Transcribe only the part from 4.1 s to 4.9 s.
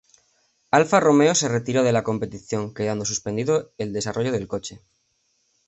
del coche.